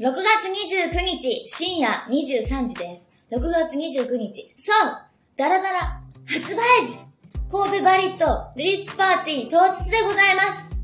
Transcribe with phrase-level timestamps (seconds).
[0.00, 3.12] 6月29日深夜23時です。
[3.30, 4.52] 6月29日。
[4.56, 4.76] そう
[5.36, 6.98] ダラダラ発売日
[7.48, 10.74] 神戸バリットリリースパーティー当日でございます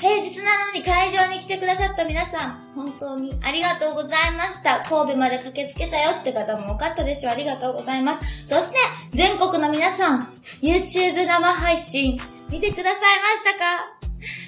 [0.00, 4.82] 平日なのに会場に来てくださった皆さん、本当にありがとうございました。
[4.88, 7.32] 神戸まで駆けつけたよって方も多かったでしょう。
[7.32, 8.46] ありがとうございます。
[8.46, 8.78] そして、
[9.10, 10.20] 全国の皆さん、
[10.60, 12.20] YouTube 生配信、
[12.50, 13.02] 見てください
[13.44, 13.96] ましたか？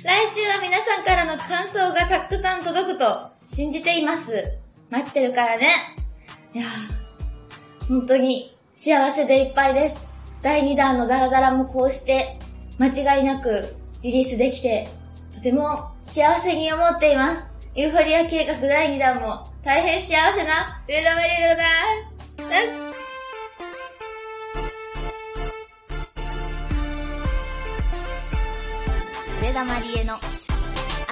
[0.04, 4.58] 来週は皆さんからの感想がたくさん届くと信じています。
[4.90, 5.70] 待ってるからね。
[6.54, 6.66] いや
[7.88, 9.96] 本当に幸せでいっぱいです。
[10.42, 12.38] 第2弾のダラダラもこうして
[12.78, 14.88] 間違いなくリリースできて
[15.34, 17.42] とても幸せに思っています。
[17.74, 21.66] ユーフォリア計画第2弾も大変幸せな上田マリエでござい
[22.02, 22.18] ます。
[22.48, 22.88] です。
[29.42, 30.18] 上田まりえの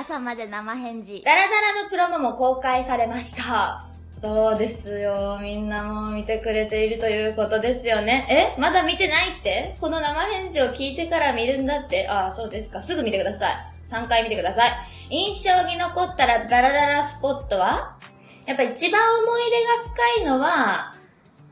[0.07, 1.21] 朝まで生返事。
[1.25, 3.85] ダラダラのプロモも公開されました。
[4.21, 5.41] そうですよ。
[5.43, 8.55] みんなも見てくれているということですよね。
[8.57, 8.61] え？
[8.61, 9.77] まだ見てないって？
[9.81, 12.07] この生返事を聞いてから見るんだって？
[12.09, 12.81] ああ、そうですか。
[12.81, 13.57] すぐ見てください。
[13.89, 14.71] 3回見てください。
[15.11, 17.97] 印象に残ったらダラダラスポットは？
[18.47, 19.73] やっぱ一番思い入れが
[20.15, 20.95] 深いのは、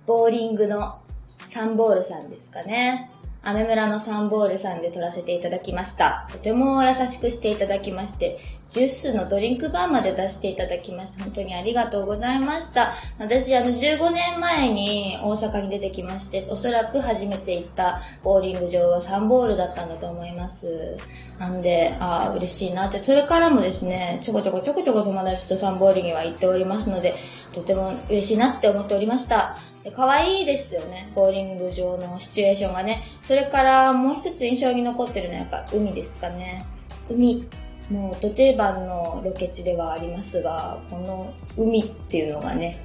[0.07, 1.01] ボーリングの
[1.49, 3.11] サンボールさんですかね。
[3.45, 6.27] アメ村のサンボールさんで撮らせていただきました。
[6.33, 8.39] とても優しくしていただきまして、
[8.71, 11.23] ジュースのドリンクバーまで出していただきました。
[11.23, 12.93] 本当にありがとうございました。
[13.19, 20.97] 私、あの、15年前に大阪に出てきまして、おそらく初めて行ったボーリング場はサンボールだったんだと思います。
[21.39, 23.03] なんで、ああ、嬉しいなって。
[23.03, 27.15] それからもですね、ちょこちょこちょこちょこ友達とサンボールには行っておりますので、
[27.53, 29.57] とても嬉しいなって思っておりました。
[29.85, 33.03] で可愛いですよね、ボーリング場のシチュエーションがね。
[33.21, 36.65] それからもう一つ印象に残ってるのはやっぱ海ですかね。
[37.11, 37.47] 海。
[37.91, 42.81] もう、ど定番のロケ地ではありますが、この海っていうのがね、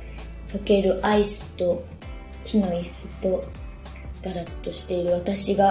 [0.50, 1.82] 溶けるアイスと
[2.44, 3.44] 木の椅子と、
[4.22, 5.66] だらっとしている私が、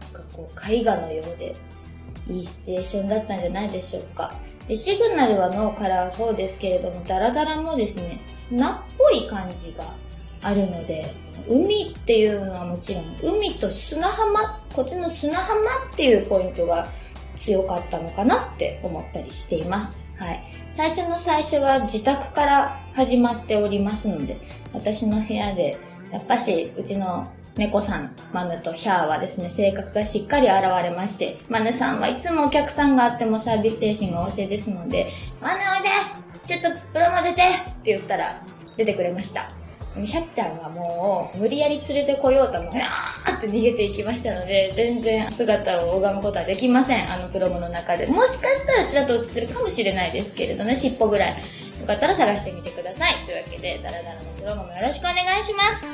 [0.00, 1.56] なんかこう、絵画のようで、
[2.28, 4.32] いいシチュエーションだったんじゃないでしょうか。
[4.68, 9.92] で、シグナルは脳からはそうですけれども、ダラダラもですね、砂っぽい感じが
[10.42, 11.12] あるので、
[11.48, 15.60] 海っていうのはもちろん、海と砂浜、こっちの砂浜
[15.92, 16.86] っていうポイントが
[17.36, 19.96] 強かったのかなって思ったりしています。
[20.18, 20.42] はい。
[20.72, 24.38] 最初の最初は自宅から始まっておりますので、
[24.72, 25.76] 私の部屋で、
[26.12, 27.26] やっぱし、うちの
[27.56, 35.08] 猫さん、マヌとヒャーはですね、性格がしっかり現れまして、マヌさんはいつもお客さんがあってもサービス精神が旺盛ですので、
[35.40, 35.88] マヌおいで
[36.46, 38.42] ちょっとプロモ出てって言ったら
[38.76, 39.59] 出てくれました。
[39.96, 47.12] ヒャッちゃんはもう、無理やり連れてこようとも、なーって逃げていきましたので、全然姿を拝むことはできません。
[47.12, 48.06] あのプロモの中で。
[48.06, 51.30] もしかしたらちらっと映ってるかもしれないですけれどね、尻尾ぐらい。
[51.80, 53.14] よかったら探してみてください。
[53.26, 55.86] というわけで、ダラダラのプロモもよろしくお願いします。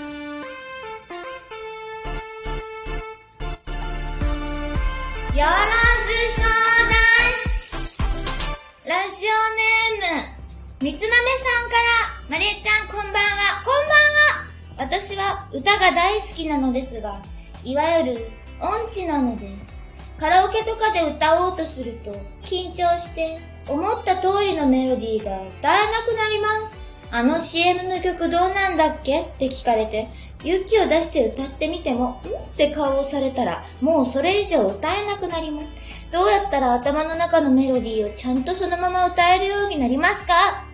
[5.36, 6.96] よろず相談
[7.42, 9.36] 室ラジオ
[10.00, 10.28] ネーム、
[10.80, 17.22] みつまめさんから、まりえちゃんこんばんは、こんばんは私は歌が大好きなのですが、
[17.62, 18.28] いわゆる
[18.60, 19.84] 音痴なのです。
[20.18, 22.10] カラオケとかで歌おうとすると、
[22.42, 23.38] 緊張して、
[23.68, 26.80] 思った通りのメロディーが歌えなくなります。
[27.12, 30.08] あの CM の曲どうなんだっけって聞かれて、
[30.42, 32.20] 勇気を出して歌ってみても、んっ
[32.56, 35.76] て顔をされたら、もうそれ以上歌えなくなります。
[36.10, 40.65] どうやったら頭の中のメロディーをちゃんとそのまま歌えるようになりますか？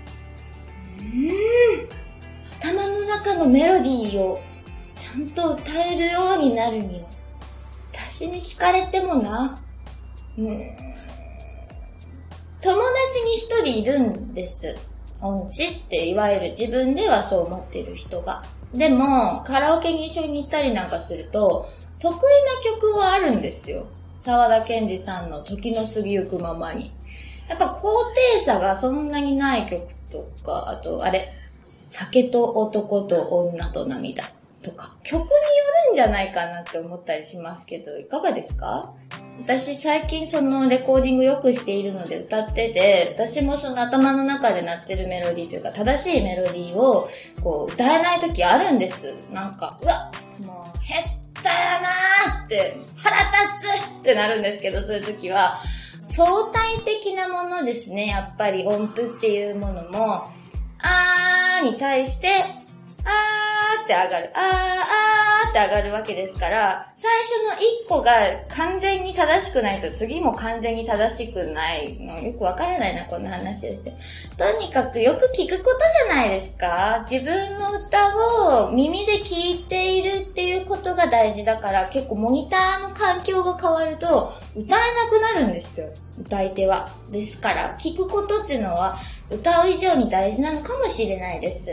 [3.43, 4.41] のメロディーを
[4.97, 7.09] ちゃんと歌えるようになるには、
[7.93, 9.59] 私に聞かれてもな。
[10.39, 10.47] うん。
[12.61, 12.77] 友
[13.11, 14.77] 達に一人いるんです。
[15.21, 18.43] 音痴っていわゆる自分ではそう思ってる人が。
[18.73, 23.87] でも、カラオケに一緒に行ったりなんかすると、得意な曲はあるんですよ。
[24.19, 26.93] 沢田健二さんの時の過ぎゆくままに。
[27.49, 28.05] やっぱ高
[28.37, 31.33] 低差がそんなにない曲とか、あと、あれ、
[31.65, 34.25] 酒と男と女と涙
[34.63, 35.31] とか、曲によ
[35.89, 38.93] るんじゃないかなって思ったりしますけど、いかがですか？
[39.41, 47.09] 私最近そのレコーディングよくしているので歌ってて、私もその頭の中で鳴ってるメロディーというか正しいメロディーを
[47.43, 49.15] こう歌えない時あるんです。
[49.33, 50.13] なんか、うわ、
[50.45, 53.31] もう減ったやなーって腹立
[53.97, 55.59] つってなるんですけど、そういう時は
[56.03, 58.07] 相対的なものですね。
[58.07, 60.31] やっぱり音符っていうものも、
[60.79, 61.12] あー
[61.63, 62.45] に対して、
[63.05, 64.31] あーって上がる。
[64.35, 67.55] あー、あーって上がるわけですから、最初の
[67.87, 68.13] 1個が
[68.49, 72.19] 完全に正しくないと次も完全に正しくないの。
[72.21, 73.93] よくわからないな、こんな話をして。
[74.37, 75.79] とにかくよく聞くこと
[76.09, 77.05] じゃないですか。
[77.09, 85.89] 自分の歌を耳で聞いているっていうことが大事だから、結構モニターの環境が変わると歌えなくなるんですよ。
[86.19, 86.89] 歌い手は。
[87.11, 88.99] ですから、聞くことっていうのは
[89.35, 91.71] 歌う以上に大事なのかもしれないです。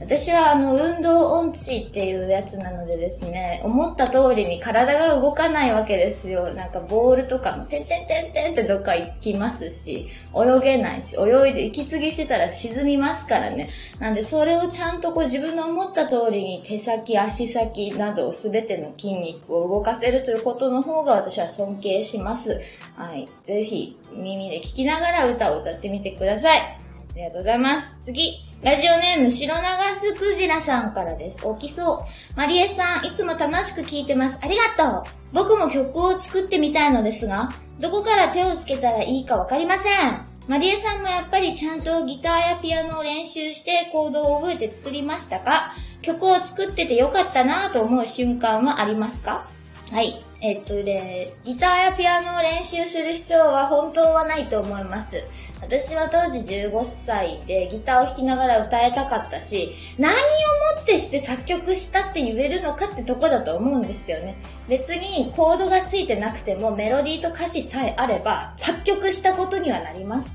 [0.00, 6.52] 私はあの、運動音痴っていうやつなのでですね、思った通りに体が動かないわけですよ。
[6.54, 13.68] なんかボールとかも、てんてんてんてんってどっか行きますし、泳げないし、泳いで息継ぎしてたら沈みますからね。
[13.98, 22.60] なんでそれをちゃんとこう自分の思った通りに手先、足先などすべての筋肉を動かせるということの方が私は尊敬します。
[22.96, 23.28] はい。
[23.44, 26.78] ぜひ耳で聞きながら歌を歌ってみてください。
[27.12, 27.98] ありがとうございます。
[28.02, 28.44] 次。
[28.62, 31.46] ラジオネーム、白長スクジラさんからです。
[31.46, 31.98] 大きそう。
[32.36, 34.38] マリエさん、いつも楽しく聴いてます。
[34.40, 35.12] ありがとう。
[35.32, 40.20] 僕も曲を作ってみたいのですが、どこから手をつけたらいいかわかりません。
[40.46, 45.74] マリエさんもやっぱりちゃんとギターやピアノを練習してコードを覚えて作りましたか？
[46.02, 49.48] 曲を作っててよかったなぁと思う瞬間はありますか？
[49.90, 50.24] はい。
[50.40, 55.20] えっとね、ギターやピアノを練習する必要は本当はないと思います。
[55.60, 64.36] 私は当時15歳でギターを弾きながら歌えたかったし、何をもってして作曲したって言えるのかってとこだと思うんですよね。
[64.68, 70.32] 別にコードがついてなくてもメロディーと歌詞さえあれば作曲したことにはなります。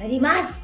[0.00, 0.59] なります。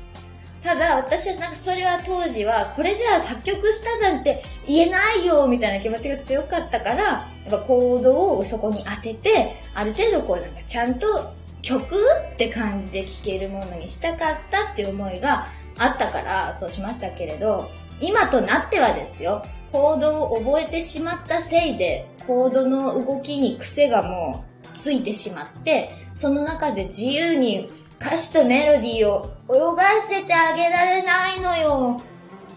[0.63, 11.33] ただ私はなんかそれは当時はこれじゃあ作曲したなんて言えないよみたいな気持ちが強かったから、やっぱコードをそこに当てて、ある程度こうなんかちゃんと
[11.63, 11.97] 曲
[12.33, 15.47] って感じで聴けるものにしたかったっていう思いが
[15.79, 17.71] あったからそうしましたけれど、
[18.01, 24.45] 今となってはですよ、コードを覚えてしまったせいで、コードの動きに癖がも
[24.75, 27.69] うついてしまって、その中で自由に
[28.01, 32.01] 歌詞とメロディーを泳がせてあげられないのよ。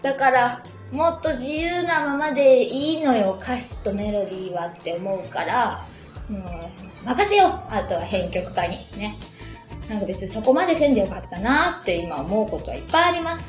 [0.02, 5.84] だから、もっと自由なままでいいのよ、歌詞とメロディーはって思うから、
[6.28, 9.16] もう、任せよあとは編曲家にね。
[9.88, 13.46] なんか別にそこまでせんでよかったなって今思うことはいっぱいあります。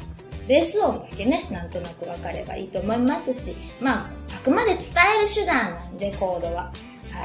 [0.48, 4.84] ベース音だけね、なんとなくわかればいいと思いますし、まあ、あくまで伝
[5.20, 6.64] える手段なんで、コードは。
[6.64, 6.72] は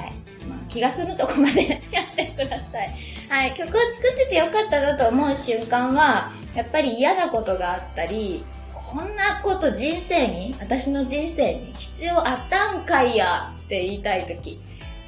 [0.07, 0.36] い。
[0.77, 2.95] 気が済むとこまでやってください。
[3.31, 3.55] はい。
[3.55, 8.45] 曲を作っててよかったなと思う瞬間は、やっぱり嫌なことがあったり、
[8.75, 14.61] こんなこと人生に、私の人生に必要あったんかいやって言いたいとき。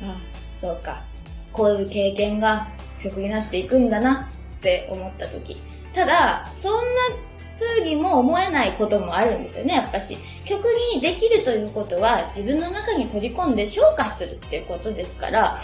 [0.03, 0.17] あ
[0.55, 1.03] そうか。
[1.53, 2.67] こういう経験が
[3.03, 5.61] 曲になっていくんだなって思ったとき。
[5.94, 6.81] ただ、そんな
[7.59, 10.17] 風にも思えないこともあるんですよね、やっぱし。
[10.45, 10.65] 曲
[10.95, 15.57] にできるということは自分の中に取り込んで消化するっていうことですから、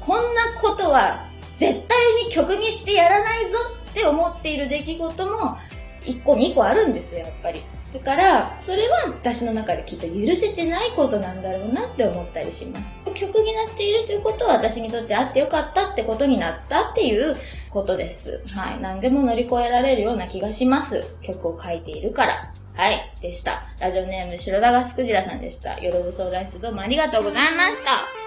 [0.00, 1.26] こんなことは
[1.56, 3.58] 絶対に曲にしてやらないぞ
[3.90, 5.56] って思っている出来事も
[6.02, 7.62] 1個2個あるんですよ、やっぱり。
[7.92, 13.02] だから、それは私の中できっと許せてないことなんだろうなって思ったりします。
[13.14, 17.36] 曲になっているということは私にとってあってよかったってことになったっていう
[17.70, 18.42] ことです。
[18.54, 18.80] はい。
[18.80, 21.04] 何でも乗り越えられるような気がします。
[21.22, 22.52] 曲を書いているから。
[22.74, 23.12] はい。
[23.20, 23.62] でした。
[23.78, 25.78] ラジオネーム白田がすくじらさんでした。
[25.80, 28.21] よろず相談室どうもありがとうございました。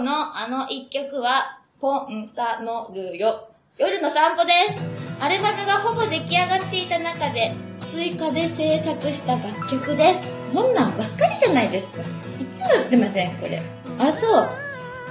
[0.00, 3.50] 今日のあの一曲は、ポンサノルよ。
[3.76, 4.88] 夜の散歩です。
[5.20, 10.22] アルバムがほぼ出来上がっていた中で、追加で制作した楽曲です。
[10.54, 12.00] こんなんばっかりじゃないですか。
[12.00, 13.60] いつも売ってません、これ。
[13.98, 14.48] あ、そう。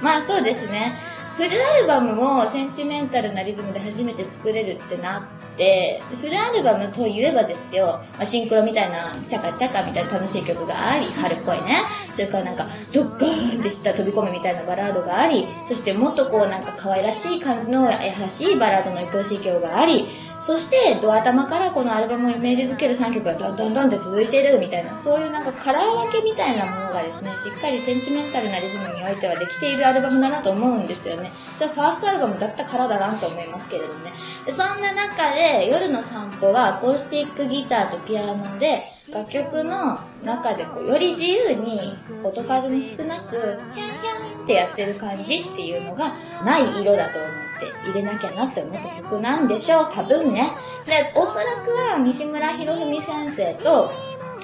[0.01, 0.91] まあそうですね。
[1.39, 11.83] フルアルバムをセンチメンタルなリズムで初めて作れるってなって、フルアルバムといえばですよ、まあ、シンクロみたいな、チャカチャカみたいな楽しい曲があり、春っぽいね。
[12.11, 31.29] それからなんか、ドッカーンってした飛び込みみたいなバラードがあり、そしてもっとこうなんか可愛らしい感じの優しいバラードの愛おしい曲があり、そして、ドア玉からこのアルバムをイメージづける3曲がどんどんどんって続いてるみたいな、そういうなんかカラー分けみたいなものがですね、しっかりセンチメンタルなリズムにおいてはできているアルバムだなと思うんですよね。
[31.57, 34.13] それはファーストアルバムだったからだなと思いますけれどもね。
[34.45, 50.51] でそんな中で、夜の散歩はアコースティックギターとピアノで、楽曲の中でこうより自由に音数に少なく、ヒャンヒャンってやってる感じっていうのがない色だと思って入れなきゃなって思った曲なんでしょう、多分ね。
[50.85, 53.91] で、おそらくは西村博文先生と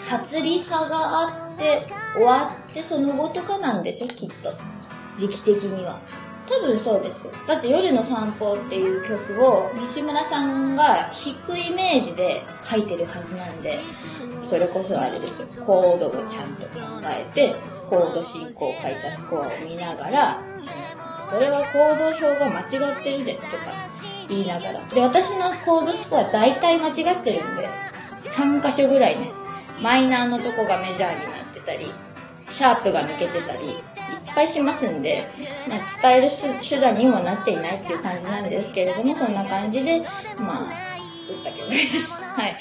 [0.09, 4.53] 初リハがあって終わってその後とかなんでしょ、きっと。
[5.15, 5.99] 時期的には。
[6.47, 7.33] 多分そうですよ。
[7.47, 13.79] だって夜の散歩っていう曲を西村さんが弾くイメージで書いてるはずなんで、
[14.43, 15.47] それこそあれですよ。
[15.65, 17.55] コードをちゃんと考えて、
[17.89, 20.39] コード進行を書いたスコアを見ながら、
[21.29, 23.47] これはコード表が間違ってるで、とか
[24.29, 24.85] 言いながら。
[24.87, 27.69] で、私のコードスコア大体間違ってるんで、
[28.25, 29.31] 3箇所ぐらいね、
[29.81, 31.91] マイナーのとこがメジャーになってたり、
[32.51, 33.77] シャープが抜けてたり、
[34.35, 35.25] 敗しますんで、
[35.67, 36.29] まあ、伝える
[36.61, 40.01] 手段にもなっていないっていう感じなんですけれども、そんな感じで、
[40.37, 42.11] まあ、作った曲です。
[42.35, 42.55] はい。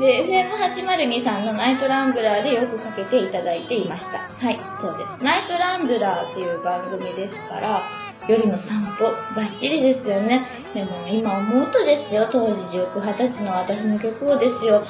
[0.00, 4.18] で、FM802 さんの NIGHT RAMBLER でよくかけていただいていました。
[4.18, 5.24] はい、そうです。
[5.24, 10.46] NIGHT RAMBLER っていう番組ですから、夜の散歩、バッチリですよね。
[10.72, 14.86] でも今思うとですよ、当時19、20歳の私の曲をですよ、ね、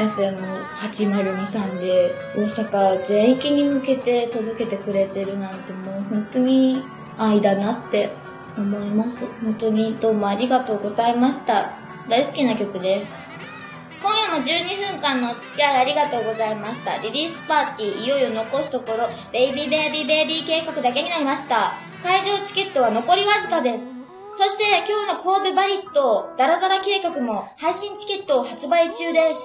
[0.00, 6.82] FM802 さんで大阪全域に向けて届けてくれてるなんてもう本当に
[7.16, 8.10] 愛だなって
[8.56, 9.26] 思います。
[9.44, 11.72] 本当にどうもありがとうございました。
[12.08, 13.27] 大好きな曲です。
[14.38, 16.98] 12分間のお付き合いありがとうございました。
[16.98, 21.74] リリースパーティー、いよいよ残すところ、ベイビーベイビーベイビー計画だけになりました。
[22.02, 23.96] 会場チケットは残りわずかです。
[24.36, 29.40] そして今日の神戸バリット、ダラダラ計画も配信チケットを発売中です。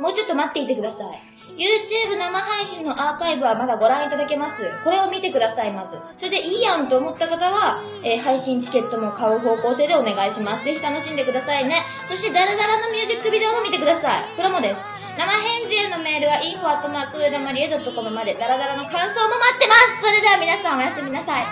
[0.00, 1.37] もうちょっと待っていてください。
[1.58, 4.62] YouTube 生配信のアーカイブはまだご覧いただけます。
[4.84, 5.98] これを見てください、まず。
[6.16, 10.64] それでいいやんと思った方は、えー配信チケットも買う方向性でお願いします。
[10.64, 11.82] ぜひ楽しんでくださいね。
[12.08, 14.24] そしてダラダラのミュージックビデオも見てください。
[14.36, 14.80] プロモです。
[15.18, 21.44] 生返事へのメールは info@ 上田まりえ .com までダラダラの感想も待ってますそれでは皆さんおやすみなさい。